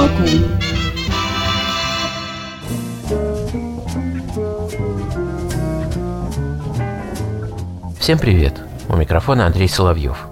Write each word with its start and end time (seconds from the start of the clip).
Сбоку 0.00 0.22
Всем 7.98 8.18
привет! 8.18 8.54
У 8.88 8.96
микрофона 8.96 9.44
Андрей 9.44 9.68
Соловьев. 9.68 10.26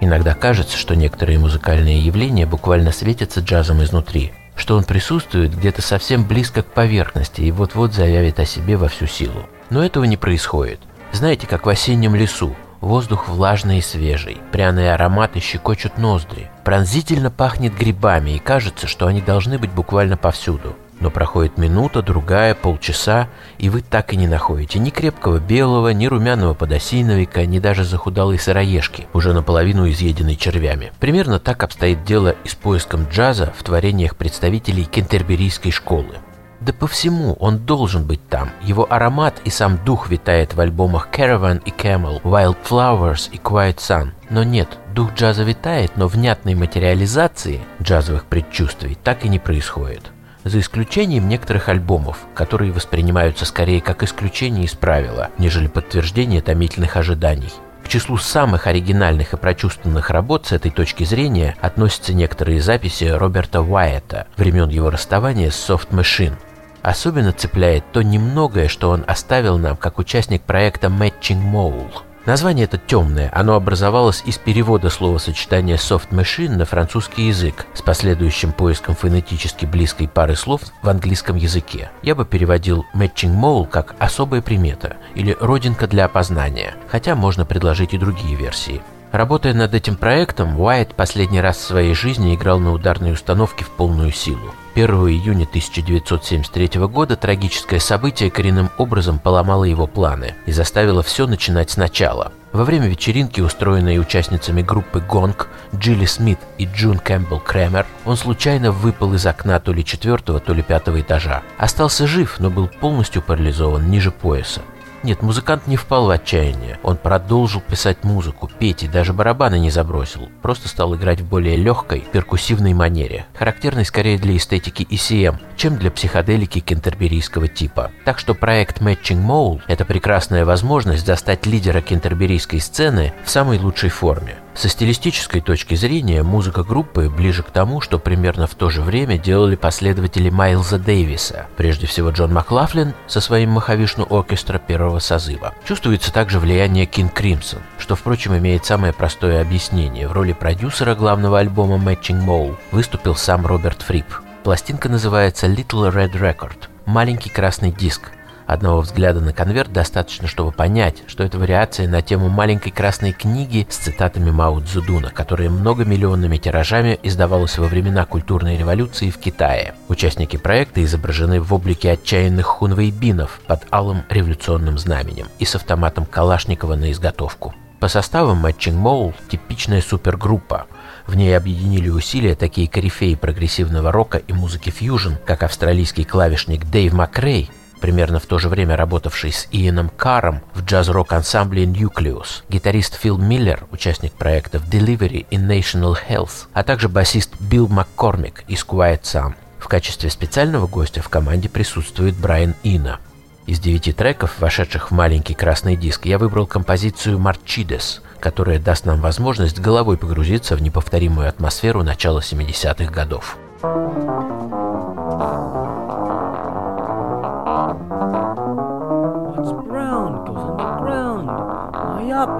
Иногда 0.00 0.34
кажется, 0.34 0.78
что 0.78 0.96
некоторые 0.96 1.38
музыкальные 1.38 2.00
явления 2.00 2.46
буквально 2.46 2.92
светятся 2.92 3.40
джазом 3.40 3.82
изнутри, 3.82 4.32
что 4.56 4.76
он 4.76 4.84
присутствует 4.84 5.54
где-то 5.54 5.82
совсем 5.82 6.26
близко 6.26 6.62
к 6.62 6.72
поверхности 6.72 7.42
и 7.42 7.50
вот-вот 7.50 7.92
заявит 7.92 8.40
о 8.40 8.46
себе 8.46 8.78
во 8.78 8.88
всю 8.88 9.06
силу. 9.06 9.46
Но 9.68 9.84
этого 9.84 10.04
не 10.04 10.16
происходит. 10.16 10.80
Знаете, 11.12 11.46
как 11.46 11.66
в 11.66 11.68
осеннем 11.68 12.14
лесу, 12.14 12.56
Воздух 12.82 13.28
влажный 13.28 13.78
и 13.78 13.80
свежий, 13.80 14.38
пряные 14.50 14.92
ароматы 14.92 15.38
щекочут 15.38 15.98
ноздри, 15.98 16.50
пронзительно 16.64 17.30
пахнет 17.30 17.78
грибами 17.78 18.32
и 18.32 18.38
кажется, 18.40 18.88
что 18.88 19.06
они 19.06 19.20
должны 19.20 19.56
быть 19.56 19.70
буквально 19.70 20.16
повсюду. 20.16 20.74
Но 20.98 21.08
проходит 21.08 21.58
минута, 21.58 22.02
другая, 22.02 22.56
полчаса, 22.56 23.28
и 23.58 23.70
вы 23.70 23.82
так 23.82 24.12
и 24.12 24.16
не 24.16 24.26
находите 24.26 24.80
ни 24.80 24.90
крепкого 24.90 25.38
белого, 25.38 25.90
ни 25.90 26.06
румяного 26.06 26.54
подосиновика, 26.54 27.46
ни 27.46 27.60
даже 27.60 27.84
захудалой 27.84 28.40
сыроежки, 28.40 29.06
уже 29.12 29.32
наполовину 29.32 29.88
изъеденной 29.88 30.34
червями. 30.34 30.92
Примерно 30.98 31.38
так 31.38 31.62
обстоит 31.62 32.02
дело 32.04 32.34
и 32.42 32.48
с 32.48 32.56
поиском 32.56 33.06
джаза 33.08 33.52
в 33.56 33.62
творениях 33.62 34.16
представителей 34.16 34.86
кентерберийской 34.86 35.70
школы. 35.70 36.16
Да 36.64 36.72
по 36.72 36.86
всему 36.86 37.32
он 37.40 37.58
должен 37.58 38.06
быть 38.06 38.24
там. 38.28 38.50
Его 38.62 38.86
аромат 38.88 39.40
и 39.44 39.50
сам 39.50 39.78
дух 39.84 40.08
витает 40.08 40.54
в 40.54 40.60
альбомах 40.60 41.08
Caravan 41.10 41.60
и 41.64 41.70
Camel, 41.70 42.22
Wild 42.22 42.56
Flowers 42.68 43.28
и 43.32 43.36
Quiet 43.36 43.78
Sun. 43.78 44.10
Но 44.30 44.44
нет, 44.44 44.68
дух 44.94 45.12
джаза 45.14 45.42
витает, 45.42 45.92
но 45.96 46.06
внятной 46.06 46.54
материализации 46.54 47.62
джазовых 47.82 48.26
предчувствий 48.26 48.96
так 49.02 49.24
и 49.24 49.28
не 49.28 49.40
происходит 49.40 50.12
за 50.44 50.58
исключением 50.60 51.28
некоторых 51.28 51.68
альбомов, 51.68 52.18
которые 52.34 52.72
воспринимаются 52.72 53.44
скорее 53.44 53.80
как 53.80 54.02
исключение 54.02 54.64
из 54.64 54.74
правила, 54.74 55.30
нежели 55.38 55.68
подтверждение 55.68 56.40
томительных 56.40 56.96
ожиданий. 56.96 57.52
К 57.84 57.88
числу 57.88 58.16
самых 58.16 58.66
оригинальных 58.66 59.34
и 59.34 59.36
прочувственных 59.36 60.10
работ 60.10 60.46
с 60.46 60.52
этой 60.52 60.70
точки 60.70 61.04
зрения 61.04 61.56
относятся 61.60 62.14
некоторые 62.14 62.60
записи 62.60 63.04
Роберта 63.04 63.60
Уайета 63.60 64.26
времен 64.36 64.68
его 64.68 64.90
расставания 64.90 65.50
с 65.50 65.70
Soft 65.70 65.90
Machine. 65.90 66.34
Особенно 66.82 67.32
цепляет 67.32 67.84
то 67.92 68.02
немногое, 68.02 68.68
что 68.68 68.90
он 68.90 69.04
оставил 69.06 69.58
нам 69.58 69.76
как 69.76 69.98
участник 69.98 70.42
проекта 70.42 70.88
Matching 70.88 71.42
Mole– 71.42 71.90
Название 72.24 72.66
это 72.66 72.78
темное, 72.78 73.32
оно 73.34 73.56
образовалось 73.56 74.22
из 74.24 74.38
перевода 74.38 74.90
словосочетания 74.90 75.76
soft 75.76 76.10
machine 76.10 76.56
на 76.56 76.64
французский 76.64 77.26
язык 77.26 77.66
с 77.74 77.82
последующим 77.82 78.52
поиском 78.52 78.94
фонетически 78.94 79.66
близкой 79.66 80.06
пары 80.06 80.36
слов 80.36 80.60
в 80.82 80.88
английском 80.88 81.34
языке. 81.34 81.90
Я 82.02 82.14
бы 82.14 82.24
переводил 82.24 82.84
matching 82.94 83.34
mole 83.34 83.66
как 83.68 83.96
особая 83.98 84.40
примета 84.40 84.98
или 85.16 85.36
родинка 85.40 85.88
для 85.88 86.04
опознания, 86.04 86.74
хотя 86.88 87.16
можно 87.16 87.44
предложить 87.44 87.92
и 87.92 87.98
другие 87.98 88.36
версии. 88.36 88.82
Работая 89.12 89.52
над 89.52 89.74
этим 89.74 89.96
проектом, 89.96 90.58
Уайт 90.58 90.94
последний 90.94 91.42
раз 91.42 91.58
в 91.58 91.66
своей 91.66 91.92
жизни 91.92 92.34
играл 92.34 92.58
на 92.58 92.72
ударной 92.72 93.12
установке 93.12 93.62
в 93.62 93.70
полную 93.70 94.10
силу. 94.10 94.54
1 94.74 94.88
июня 94.88 95.44
1973 95.44 96.80
года 96.86 97.14
трагическое 97.16 97.78
событие 97.78 98.30
коренным 98.30 98.70
образом 98.78 99.18
поломало 99.18 99.64
его 99.64 99.86
планы 99.86 100.34
и 100.46 100.52
заставило 100.52 101.02
все 101.02 101.26
начинать 101.26 101.70
сначала. 101.70 102.32
Во 102.52 102.64
время 102.64 102.88
вечеринки, 102.88 103.42
устроенной 103.42 103.98
участницами 103.98 104.62
группы 104.62 105.00
«Гонг» 105.00 105.48
Джилли 105.76 106.06
Смит 106.06 106.38
и 106.56 106.64
Джун 106.64 106.98
Кэмпбелл 106.98 107.40
Крэмер, 107.40 107.84
он 108.06 108.16
случайно 108.16 108.72
выпал 108.72 109.12
из 109.12 109.26
окна 109.26 109.60
то 109.60 109.74
ли 109.74 109.84
четвертого, 109.84 110.40
то 110.40 110.54
ли 110.54 110.62
пятого 110.62 111.02
этажа. 111.02 111.42
Остался 111.58 112.06
жив, 112.06 112.36
но 112.38 112.48
был 112.48 112.66
полностью 112.66 113.20
парализован 113.20 113.90
ниже 113.90 114.10
пояса. 114.10 114.62
Нет, 115.02 115.20
музыкант 115.20 115.66
не 115.66 115.76
впал 115.76 116.06
в 116.06 116.10
отчаяние. 116.10 116.78
Он 116.84 116.96
продолжил 116.96 117.60
писать 117.60 118.04
музыку, 118.04 118.48
петь 118.58 118.84
и 118.84 118.88
даже 118.88 119.12
барабаны 119.12 119.58
не 119.58 119.70
забросил. 119.70 120.28
Просто 120.42 120.68
стал 120.68 120.94
играть 120.94 121.20
в 121.20 121.28
более 121.28 121.56
легкой, 121.56 122.04
перкуссивной 122.12 122.72
манере, 122.72 123.26
характерной 123.34 123.84
скорее 123.84 124.16
для 124.16 124.36
эстетики 124.36 124.86
ECM, 124.88 125.40
чем 125.56 125.76
для 125.76 125.90
психоделики 125.90 126.60
кентерберийского 126.60 127.48
типа. 127.48 127.90
Так 128.04 128.20
что 128.20 128.34
проект 128.34 128.80
Matching 128.80 129.26
Mole– 129.26 129.60
это 129.66 129.84
прекрасная 129.84 130.44
возможность 130.44 131.04
застать 131.04 131.46
лидера 131.46 131.80
кентерберийской 131.80 132.60
сцены 132.60 133.12
в 133.24 133.30
самой 133.30 133.58
лучшей 133.58 133.90
форме. 133.90 134.36
Со 134.54 134.68
стилистической 134.68 135.40
точки 135.40 135.74
зрения 135.74 136.22
музыка 136.22 136.62
группы 136.62 137.08
ближе 137.08 137.42
к 137.42 137.50
тому, 137.50 137.80
что 137.80 137.98
примерно 137.98 138.46
в 138.46 138.54
то 138.54 138.68
же 138.68 138.82
время 138.82 139.18
делали 139.18 139.56
последователи 139.56 140.28
Майлза 140.28 140.78
Дэвиса, 140.78 141.46
прежде 141.56 141.86
всего 141.86 142.10
Джон 142.10 142.32
Маклафлин 142.34 142.94
со 143.06 143.20
своим 143.20 143.50
Махавишну 143.50 144.06
оркестра 144.08 144.58
первого 144.58 144.98
созыва. 144.98 145.54
Чувствуется 145.66 146.12
также 146.12 146.38
влияние 146.38 146.84
King 146.84 147.12
Crimson, 147.12 147.60
что, 147.78 147.96
впрочем, 147.96 148.36
имеет 148.36 148.66
самое 148.66 148.92
простое 148.92 149.40
объяснение. 149.40 150.06
В 150.06 150.12
роли 150.12 150.32
продюсера 150.32 150.94
главного 150.94 151.38
альбома 151.38 151.76
Matching 151.76 152.24
Mole 152.24 152.56
выступил 152.72 153.16
сам 153.16 153.46
Роберт 153.46 153.82
Фрип. 153.82 154.06
Пластинка 154.44 154.88
называется 154.88 155.46
Little 155.46 155.92
Red 155.92 156.12
Record– 156.12 156.68
маленький 156.84 157.30
красный 157.30 157.70
диск, 157.70 158.10
Одного 158.52 158.82
взгляда 158.82 159.20
на 159.22 159.32
конверт 159.32 159.72
достаточно, 159.72 160.28
чтобы 160.28 160.52
понять, 160.52 161.04
что 161.06 161.24
это 161.24 161.38
вариация 161.38 161.88
на 161.88 162.02
тему 162.02 162.28
маленькой 162.28 162.70
красной 162.70 163.12
книги 163.12 163.66
с 163.70 163.76
цитатами 163.78 164.30
Мао 164.30 164.60
Цзэдуна, 164.60 165.08
которая 165.08 165.48
многомиллионными 165.48 166.36
тиражами 166.36 167.00
издавалась 167.02 167.56
во 167.56 167.66
времена 167.66 168.04
культурной 168.04 168.58
революции 168.58 169.08
в 169.08 169.16
Китае. 169.16 169.72
Участники 169.88 170.36
проекта 170.36 170.84
изображены 170.84 171.40
в 171.40 171.54
облике 171.54 171.92
отчаянных 171.92 172.44
хунвейбинов 172.44 173.40
под 173.46 173.62
алым 173.70 174.02
революционным 174.10 174.76
знаменем 174.76 175.28
и 175.38 175.46
с 175.46 175.54
автоматом 175.54 176.04
Калашникова 176.04 176.74
на 176.74 176.92
изготовку. 176.92 177.54
По 177.80 177.88
составу 177.88 178.34
Matching 178.34 178.76
Mole– 178.76 179.14
типичная 179.30 179.80
супергруппа. 179.80 180.66
В 181.06 181.16
ней 181.16 181.34
объединили 181.34 181.88
усилия 181.88 182.34
такие 182.34 182.68
корифеи 182.68 183.14
прогрессивного 183.14 183.90
рока 183.92 184.18
и 184.18 184.34
музыки 184.34 184.68
фьюжн, 184.68 185.14
как 185.24 185.42
австралийский 185.42 186.04
клавишник 186.04 186.66
Дэйв 186.66 186.92
Макрей– 186.92 187.50
примерно 187.82 188.20
в 188.20 188.26
то 188.26 188.38
же 188.38 188.48
время 188.48 188.76
работавший 188.76 189.32
с 189.32 189.48
Иэном 189.50 189.90
Каром 189.90 190.40
в 190.54 190.64
джаз-рок-ансамбле 190.64 191.64
Nucleus, 191.64 192.44
гитарист 192.48 192.94
Фил 192.94 193.18
Миллер, 193.18 193.64
участник 193.72 194.12
проектов 194.12 194.62
Delivery 194.70 195.26
и 195.28 195.36
National 195.36 195.96
Health, 196.08 196.46
а 196.54 196.62
также 196.62 196.88
басист 196.88 197.34
Билл 197.40 197.66
Маккормик 197.66 198.44
из 198.46 198.64
Quiet 198.64 199.02
Sun. 199.02 199.34
В 199.58 199.66
качестве 199.66 200.10
специального 200.10 200.66
гостя 200.68 201.02
в 201.02 201.08
команде 201.08 201.48
присутствует 201.48 202.14
Брайан 202.16 202.54
Ина. 202.62 203.00
Из 203.46 203.58
девяти 203.58 203.92
треков, 203.92 204.38
вошедших 204.38 204.90
в 204.90 204.94
маленький 204.94 205.34
красный 205.34 205.76
диск, 205.76 206.06
я 206.06 206.18
выбрал 206.18 206.46
композицию 206.46 207.18
«Марчидес», 207.18 208.00
которая 208.20 208.60
даст 208.60 208.86
нам 208.86 209.00
возможность 209.00 209.58
головой 209.58 209.98
погрузиться 209.98 210.54
в 210.54 210.62
неповторимую 210.62 211.28
атмосферу 211.28 211.82
начала 211.82 212.20
70-х 212.20 212.92
годов. 212.92 213.36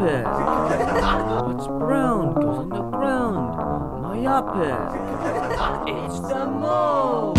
Myopic. 0.02 0.24
What's 1.46 1.66
oh, 1.68 1.78
brown 1.78 2.34
goes 2.34 2.58
underground. 2.58 4.02
Myopic. 4.02 4.74
It's 5.86 6.20
the 6.20 6.46
mole. 6.46 7.31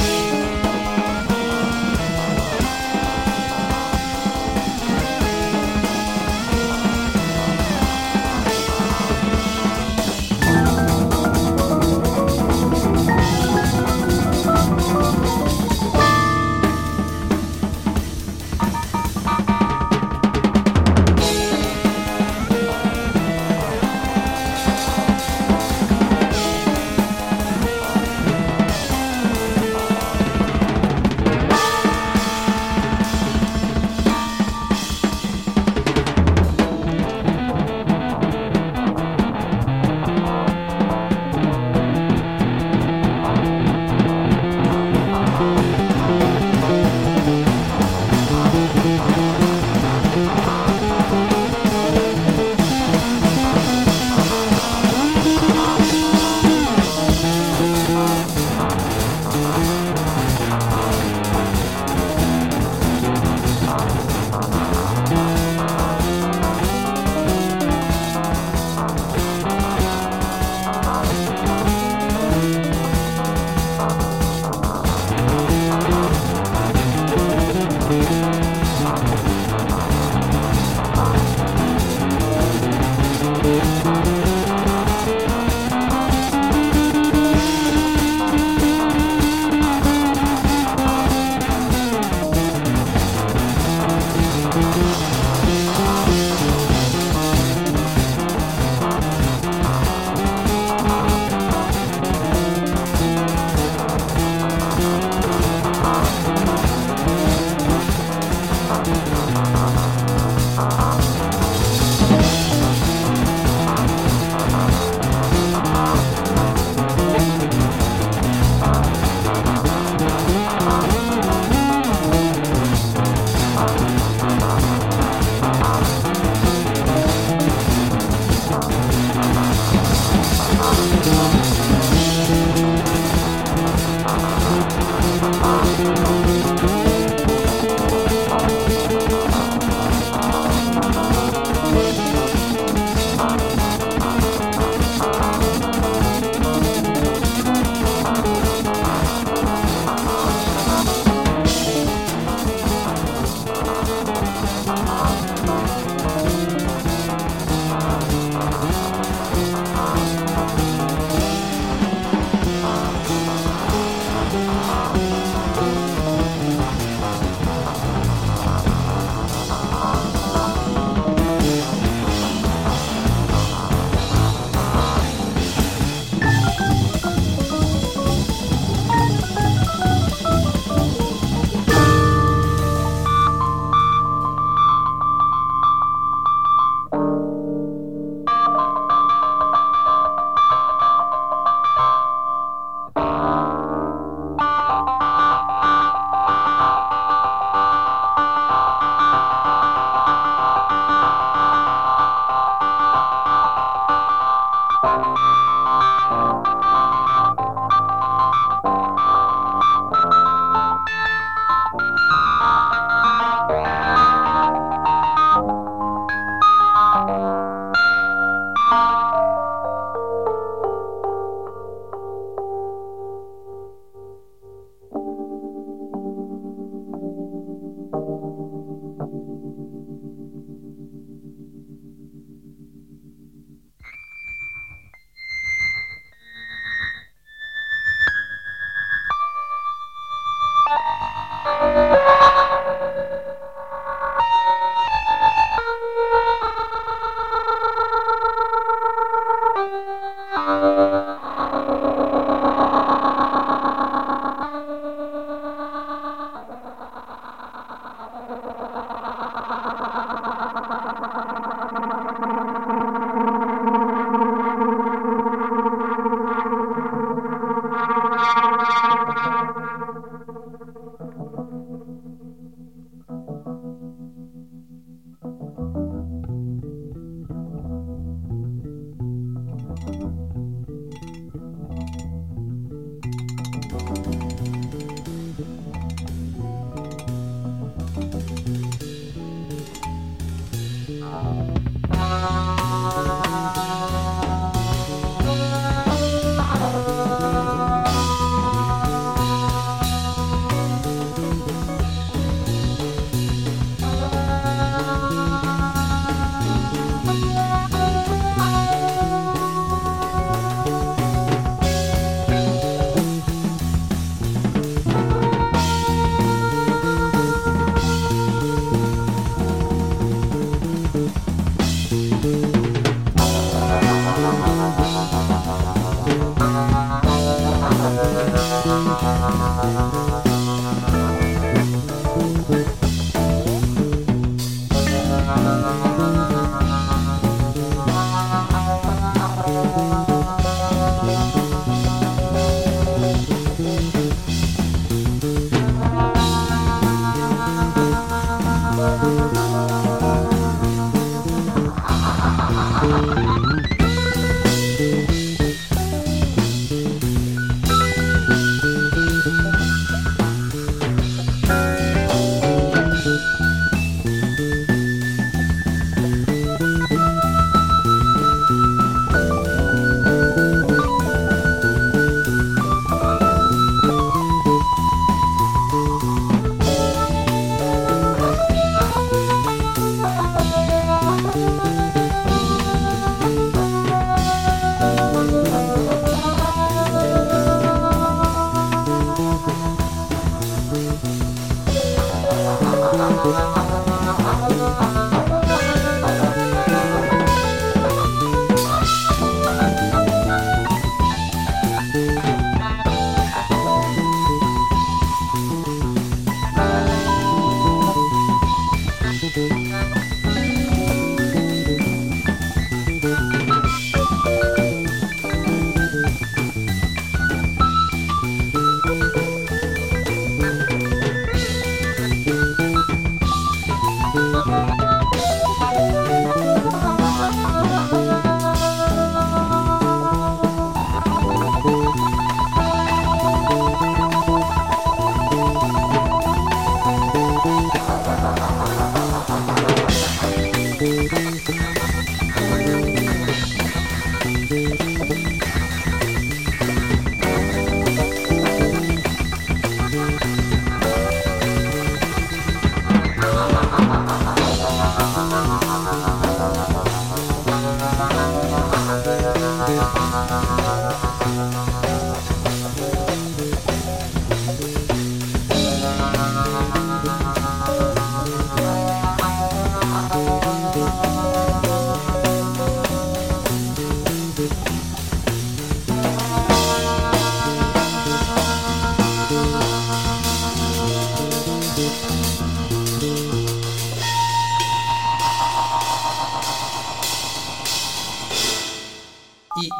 Yeah. 459.73 460.32